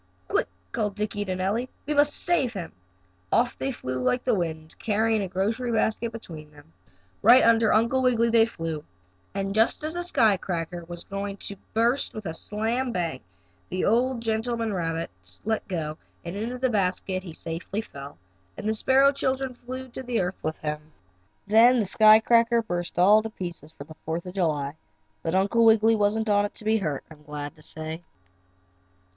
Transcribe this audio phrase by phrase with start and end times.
[0.27, 1.69] "Quick," called Dickie to Nellie.
[1.85, 2.71] "We must save him."
[3.31, 6.73] Off they flew like the wind, carrying a grocery basket between them.
[7.21, 8.83] Right under Uncle Wiggily they flew,
[9.35, 13.19] and just as the sky cracker was going to burst with a "slam bang!"
[13.69, 15.11] the old gentleman rabbit
[15.45, 18.17] let go, and into the basket he safely fell
[18.57, 20.93] and the sparrow children flew to earth with him.
[21.45, 24.77] Then the sky cracker burst all to pieces for Fourth of July,
[25.21, 28.01] but Uncle Wiggily wasn't on it to be hurt, I'm glad to say.